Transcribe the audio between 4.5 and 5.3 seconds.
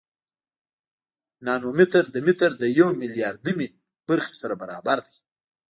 برابر دی.